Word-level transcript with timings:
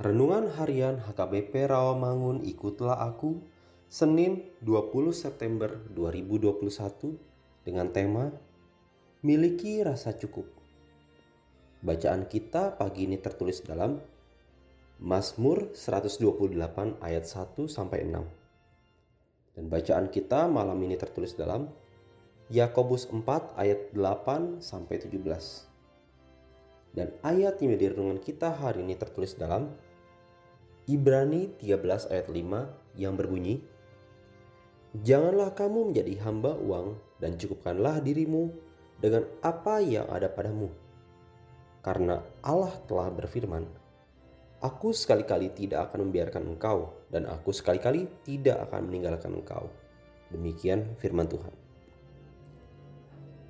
Renungan 0.00 0.48
Harian 0.56 0.96
HKBP 0.96 1.68
Rawamangun 1.68 2.40
Ikutlah 2.48 3.04
Aku 3.04 3.44
Senin 3.84 4.48
20 4.64 5.12
September 5.12 5.76
2021 5.92 6.56
dengan 7.68 7.84
tema 7.92 8.32
Miliki 9.20 9.84
Rasa 9.84 10.16
Cukup. 10.16 10.48
Bacaan 11.84 12.24
kita 12.32 12.80
pagi 12.80 13.12
ini 13.12 13.20
tertulis 13.20 13.60
dalam 13.60 14.00
Mazmur 15.04 15.76
128 15.76 16.96
ayat 17.04 17.24
1 17.28 17.68
sampai 17.68 18.00
6. 18.08 18.24
Dan 19.52 19.64
bacaan 19.68 20.08
kita 20.08 20.48
malam 20.48 20.80
ini 20.80 20.96
tertulis 20.96 21.36
dalam 21.36 21.68
Yakobus 22.48 23.04
4 23.04 23.52
ayat 23.52 23.92
8 23.92 24.64
sampai 24.64 24.96
17. 24.96 25.68
Dan 26.96 27.12
ayat 27.20 27.60
yang 27.60 27.76
menjadi 27.76 27.92
renungan 27.92 28.24
kita 28.24 28.56
hari 28.56 28.80
ini 28.80 28.96
tertulis 28.96 29.36
dalam 29.36 29.89
Ibrani 30.90 31.54
13 31.62 32.10
ayat 32.10 32.26
5 32.26 32.98
yang 32.98 33.14
berbunyi, 33.14 33.62
Janganlah 34.90 35.54
kamu 35.54 35.94
menjadi 35.94 36.18
hamba 36.26 36.58
uang 36.58 36.98
dan 37.22 37.38
cukupkanlah 37.38 38.02
dirimu 38.02 38.50
dengan 38.98 39.22
apa 39.38 39.78
yang 39.78 40.10
ada 40.10 40.26
padamu. 40.26 40.66
Karena 41.78 42.18
Allah 42.42 42.74
telah 42.90 43.06
berfirman, 43.06 43.70
Aku 44.60 44.90
sekali-kali 44.90 45.54
tidak 45.54 45.88
akan 45.88 46.10
membiarkan 46.10 46.42
engkau 46.58 46.90
dan 47.06 47.30
aku 47.30 47.54
sekali-kali 47.54 48.10
tidak 48.26 48.66
akan 48.66 48.90
meninggalkan 48.90 49.30
engkau. 49.30 49.70
Demikian 50.34 50.98
firman 50.98 51.30
Tuhan. 51.30 51.54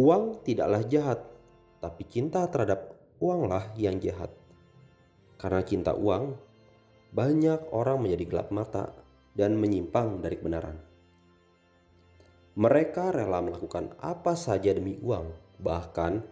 Uang 0.00 0.40
tidaklah 0.40 0.82
jahat, 0.88 1.20
tapi 1.84 2.02
cinta 2.08 2.48
terhadap 2.48 2.96
uanglah 3.20 3.70
yang 3.76 4.00
jahat. 4.00 4.32
Karena 5.36 5.60
cinta 5.62 5.92
uang 5.92 6.46
banyak 7.12 7.70
orang 7.70 8.02
menjadi 8.02 8.24
gelap 8.26 8.48
mata 8.50 8.90
dan 9.36 9.58
menyimpang 9.60 10.24
dari 10.24 10.40
kebenaran. 10.40 10.76
Mereka 12.56 13.12
rela 13.12 13.44
melakukan 13.44 13.92
apa 14.00 14.32
saja 14.32 14.72
demi 14.72 14.96
uang, 14.96 15.28
bahkan 15.60 16.24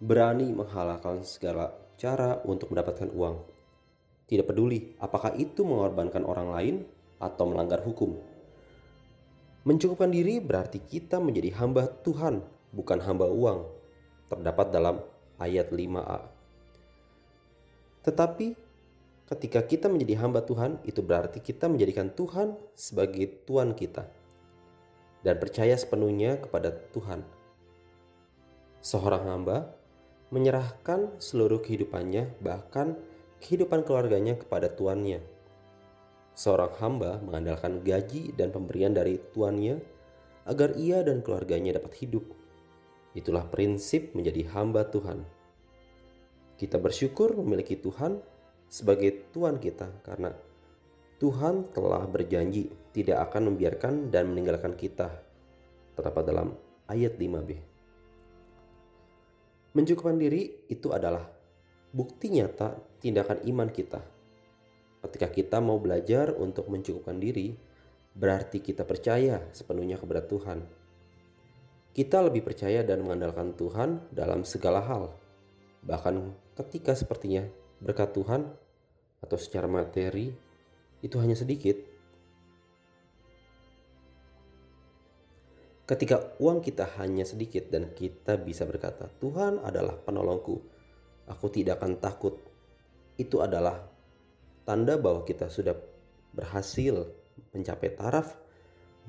berani 0.00 0.48
menghalalkan 0.56 1.20
segala 1.20 1.76
cara 2.00 2.40
untuk 2.48 2.72
mendapatkan 2.72 3.12
uang. 3.12 3.36
Tidak 4.24 4.48
peduli 4.48 4.96
apakah 4.96 5.36
itu 5.36 5.60
mengorbankan 5.60 6.24
orang 6.24 6.48
lain 6.48 6.76
atau 7.20 7.44
melanggar 7.52 7.84
hukum. 7.84 8.16
Mencukupkan 9.68 10.08
diri 10.08 10.40
berarti 10.40 10.80
kita 10.80 11.20
menjadi 11.20 11.52
hamba 11.60 11.84
Tuhan, 12.00 12.40
bukan 12.72 12.98
hamba 13.04 13.28
uang. 13.28 13.68
Terdapat 14.32 14.72
dalam 14.72 15.04
ayat 15.36 15.68
5a. 15.68 16.18
Tetapi 18.00 18.69
Ketika 19.30 19.62
kita 19.62 19.86
menjadi 19.86 20.26
hamba 20.26 20.42
Tuhan, 20.42 20.82
itu 20.82 21.06
berarti 21.06 21.38
kita 21.38 21.70
menjadikan 21.70 22.10
Tuhan 22.10 22.58
sebagai 22.74 23.46
Tuhan 23.46 23.78
kita 23.78 24.10
dan 25.22 25.38
percaya 25.38 25.78
sepenuhnya 25.78 26.42
kepada 26.42 26.74
Tuhan. 26.90 27.22
Seorang 28.82 29.30
hamba 29.30 29.70
menyerahkan 30.34 31.14
seluruh 31.22 31.62
kehidupannya, 31.62 32.42
bahkan 32.42 32.98
kehidupan 33.38 33.86
keluarganya 33.86 34.34
kepada 34.34 34.66
tuannya. 34.66 35.22
Seorang 36.34 36.74
hamba 36.82 37.22
mengandalkan 37.22 37.86
gaji 37.86 38.34
dan 38.34 38.50
pemberian 38.50 38.96
dari 38.96 39.22
tuannya 39.30 39.78
agar 40.48 40.74
ia 40.74 41.06
dan 41.06 41.22
keluarganya 41.22 41.78
dapat 41.78 41.94
hidup. 42.02 42.26
Itulah 43.14 43.46
prinsip 43.46 44.10
menjadi 44.18 44.48
hamba 44.54 44.90
Tuhan. 44.90 45.22
Kita 46.58 46.82
bersyukur 46.82 47.38
memiliki 47.38 47.78
Tuhan 47.78 48.22
sebagai 48.70 49.34
Tuhan 49.34 49.58
kita 49.58 50.06
karena 50.06 50.30
Tuhan 51.18 51.74
telah 51.74 52.06
berjanji 52.06 52.70
tidak 52.96 53.28
akan 53.28 53.52
membiarkan 53.52 54.08
dan 54.08 54.30
meninggalkan 54.30 54.72
kita. 54.72 55.10
Terdapat 55.92 56.22
dalam 56.24 56.48
ayat 56.88 57.18
5b. 57.20 57.50
Mencukupkan 59.76 60.16
diri 60.16 60.64
itu 60.72 60.88
adalah 60.96 61.28
bukti 61.92 62.32
nyata 62.32 62.78
tindakan 63.02 63.44
iman 63.52 63.68
kita. 63.68 64.00
Ketika 65.04 65.28
kita 65.28 65.58
mau 65.60 65.76
belajar 65.76 66.32
untuk 66.40 66.72
mencukupkan 66.72 67.20
diri, 67.20 67.52
berarti 68.16 68.64
kita 68.64 68.88
percaya 68.88 69.44
sepenuhnya 69.52 70.00
kepada 70.00 70.24
Tuhan. 70.24 70.64
Kita 71.90 72.22
lebih 72.22 72.46
percaya 72.46 72.80
dan 72.86 73.02
mengandalkan 73.02 73.52
Tuhan 73.58 74.08
dalam 74.14 74.46
segala 74.46 74.80
hal, 74.86 75.10
bahkan 75.82 76.32
ketika 76.56 76.94
sepertinya 76.94 77.44
berkat 77.80 78.12
Tuhan 78.14 78.52
atau 79.20 79.36
secara 79.36 79.68
materi 79.68 80.32
itu 81.00 81.16
hanya 81.20 81.36
sedikit. 81.36 81.76
Ketika 85.84 86.38
uang 86.38 86.62
kita 86.62 86.86
hanya 87.02 87.26
sedikit 87.26 87.66
dan 87.66 87.90
kita 87.90 88.38
bisa 88.38 88.62
berkata, 88.62 89.10
"Tuhan 89.18 89.58
adalah 89.58 89.98
penolongku, 89.98 90.54
aku 91.26 91.46
tidak 91.50 91.82
akan 91.82 91.98
takut." 91.98 92.38
Itu 93.18 93.42
adalah 93.42 93.84
tanda 94.62 94.94
bahwa 94.96 95.26
kita 95.26 95.50
sudah 95.50 95.74
berhasil 96.30 97.10
mencapai 97.50 97.90
taraf 97.98 98.38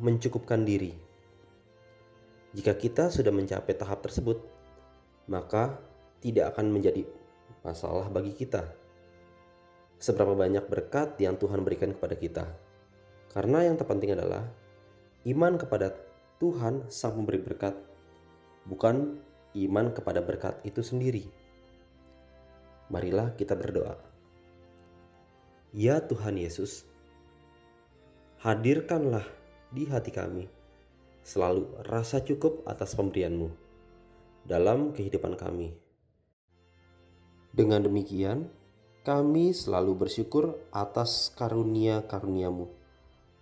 mencukupkan 0.01 0.65
diri. 0.65 0.91
Jika 2.57 2.73
kita 2.75 3.13
sudah 3.13 3.29
mencapai 3.29 3.77
tahap 3.77 4.01
tersebut, 4.01 4.41
maka 5.29 5.77
tidak 6.19 6.57
akan 6.57 6.73
menjadi 6.73 7.05
masalah 7.61 8.09
bagi 8.09 8.33
kita 8.33 8.80
seberapa 10.01 10.33
banyak 10.33 10.65
berkat 10.65 11.21
yang 11.21 11.37
Tuhan 11.37 11.61
berikan 11.61 11.93
kepada 11.93 12.17
kita. 12.17 12.45
Karena 13.29 13.69
yang 13.69 13.77
terpenting 13.77 14.17
adalah 14.17 14.49
iman 15.29 15.53
kepada 15.61 15.93
Tuhan 16.41 16.89
sang 16.89 17.21
pemberi 17.21 17.37
berkat, 17.37 17.77
bukan 18.65 19.21
iman 19.53 19.93
kepada 19.93 20.25
berkat 20.25 20.57
itu 20.65 20.81
sendiri. 20.81 21.29
Marilah 22.89 23.37
kita 23.37 23.53
berdoa. 23.53 23.95
Ya 25.71 26.03
Tuhan 26.03 26.35
Yesus, 26.35 26.83
hadirkanlah 28.43 29.23
di 29.71 29.87
hati 29.87 30.11
kami 30.11 30.49
selalu 31.21 31.69
rasa 31.87 32.19
cukup 32.25 32.65
atas 32.65 32.97
pemberianmu 32.97 33.53
dalam 34.43 34.91
kehidupan 34.91 35.37
kami. 35.37 35.77
Dengan 37.53 37.85
demikian, 37.85 38.49
kami 39.01 39.49
selalu 39.57 40.05
bersyukur 40.05 40.53
atas 40.69 41.33
karunia-karuniamu. 41.33 42.69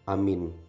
Amin. 0.08 0.69